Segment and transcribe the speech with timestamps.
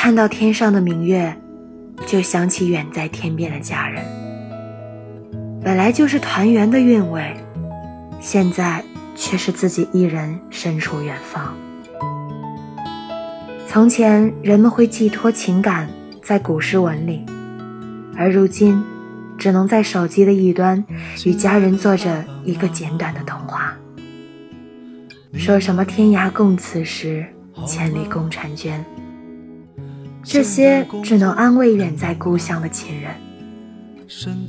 [0.00, 1.36] 看到天上的明月，
[2.06, 4.00] 就想起远在天边的家人。
[5.60, 7.34] 本来就是团圆的韵味，
[8.20, 8.82] 现在
[9.16, 11.52] 却是自己一人身处远方。
[13.66, 15.88] 从前人们会寄托情感
[16.22, 17.26] 在古诗文里，
[18.16, 18.80] 而如今，
[19.36, 20.82] 只能在手机的一端
[21.26, 23.76] 与家人做着一个简短的通话。
[25.32, 27.26] 说什么天涯共此时，
[27.66, 28.82] 千里共婵娟。
[30.24, 33.14] 这些只能安慰远在故乡的亲人，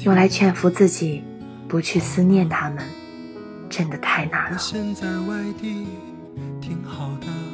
[0.03, 1.23] 用来劝服自己
[1.67, 2.83] 不去思念他们，
[3.69, 4.59] 真的太难了。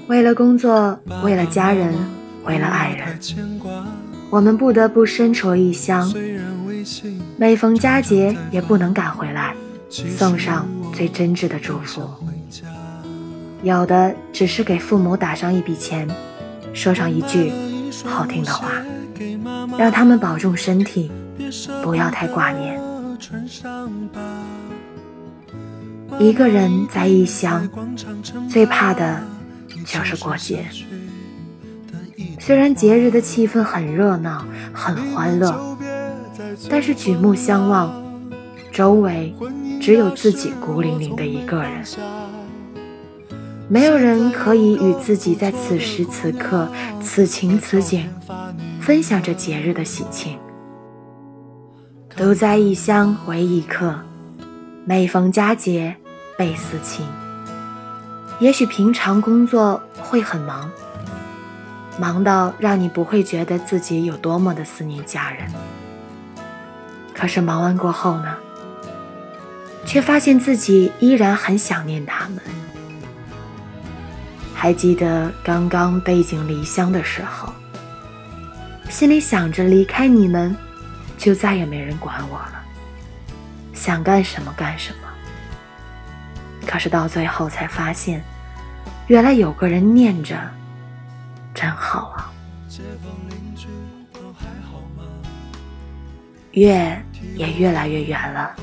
[0.08, 1.94] 为了工作，为了家人，
[2.46, 3.20] 为了爱人，
[4.30, 6.12] 我们不得不身处异乡。
[7.38, 9.56] 每逢佳节，也不能赶回来，
[9.90, 12.02] 送上最真挚的祝福。
[13.64, 16.08] 有的只是给父母打上一笔钱，
[16.74, 17.52] 说上一句。
[18.06, 18.72] 好听的话，
[19.78, 21.12] 让他们保重身体，
[21.84, 22.80] 不要太挂念。
[26.20, 27.68] 一个人在异乡，
[28.50, 29.22] 最怕的
[29.86, 30.66] 就是过节。
[32.40, 35.78] 虽然节日的气氛很热闹、很欢乐，
[36.70, 38.04] 但是举目相望，
[38.72, 39.36] 周围
[39.82, 41.84] 只有自己孤零零的一个人。
[43.68, 46.68] 没有人可以与自己在此时此刻、
[47.02, 48.08] 此情此景
[48.80, 50.38] 分享着节日的喜庆。
[52.16, 54.00] 独在异乡为异客，
[54.86, 55.96] 每逢佳节
[56.38, 57.06] 倍思亲。
[58.40, 60.70] 也许平常工作会很忙，
[62.00, 65.48] 忙到让你不会觉得自己有多么的思念家人。
[67.16, 68.36] 可是忙完过后呢，
[69.86, 72.38] 却发现自己依然很想念他们。
[74.66, 77.54] 还记得刚刚背井离乡的时候，
[78.90, 80.58] 心里想着离开你们，
[81.20, 82.64] 就再也没人管我了，
[83.76, 85.08] 想干什么干什么。
[86.66, 88.24] 可是到最后才发现，
[89.06, 90.36] 原来有个人念着，
[91.54, 92.34] 真好啊。
[96.54, 97.00] 月
[97.36, 98.56] 也越来越圆了，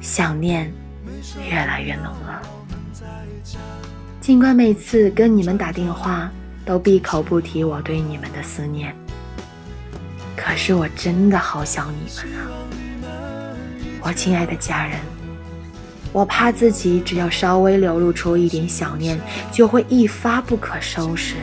[0.00, 0.72] 想念
[1.50, 2.42] 越来越浓了。
[4.26, 6.28] 尽管每次跟你们打电话
[6.64, 8.92] 都闭口不提我对你们的思念，
[10.34, 12.50] 可是我真的好想你们啊！
[14.00, 14.98] 我亲爱的家人，
[16.12, 19.16] 我怕自己只要稍微流露出一点想念，
[19.52, 21.36] 就会一发不可收拾。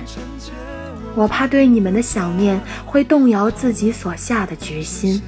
[1.16, 5.22] 我怕对你们的想念会动摇自己所下的决心。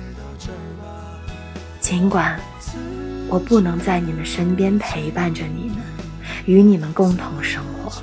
[1.79, 2.37] 尽管
[3.29, 5.94] 我不能在你们身边陪伴着你们。
[6.45, 8.01] 与你们共同生活，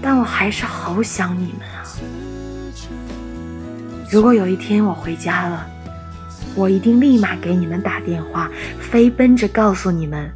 [0.00, 1.82] 但我还是好想你们啊！
[4.10, 5.66] 如果有一天我回家了，
[6.54, 8.48] 我一定立马给你们打电话，
[8.80, 10.30] 飞奔着告诉你们，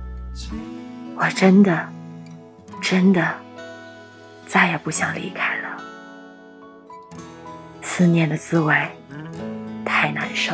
[1.17, 1.89] 我真的、
[2.81, 3.33] 真的
[4.47, 5.69] 再也不想离开了。
[7.81, 8.75] 思念的滋味
[9.85, 10.53] 太难受，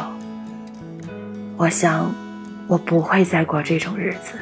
[1.57, 2.15] 我想
[2.67, 4.33] 我不会再过这种日子。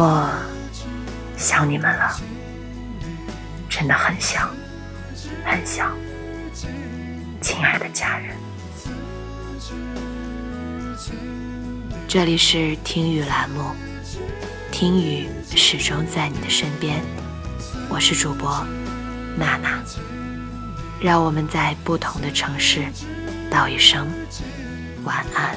[0.00, 0.30] 我
[1.36, 2.20] 想你们了，
[3.68, 4.48] 真的很想，
[5.44, 5.92] 很想，
[7.40, 8.36] 亲爱的家人。
[12.06, 13.72] 这里是听雨栏目，
[14.70, 17.02] 听雨始终在你的身边。
[17.88, 18.64] 我是主播
[19.36, 19.82] 娜娜，
[21.00, 22.84] 让我们在不同的城市
[23.50, 24.06] 道一声
[25.02, 25.56] 晚安。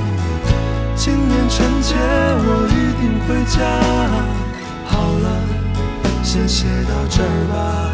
[1.03, 3.57] 今年春节我一定回家。
[4.85, 5.25] 好了，
[6.21, 7.89] 先写到这儿吧。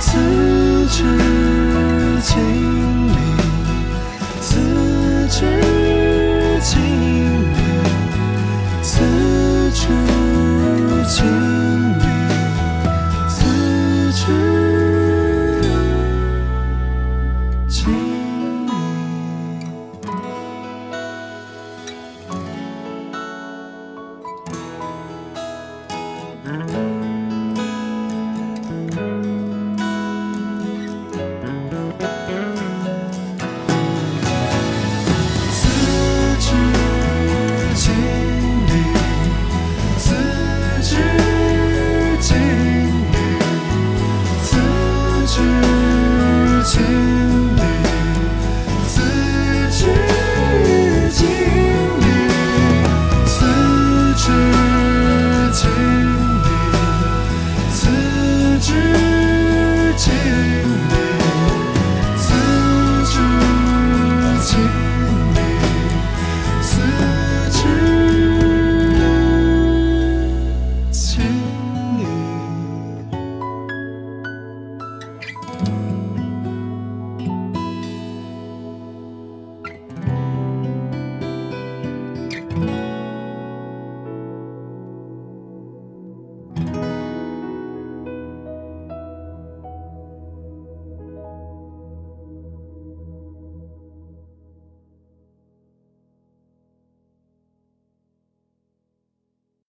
[0.00, 0.08] 此
[0.88, 0.98] 致
[2.22, 2.99] 敬。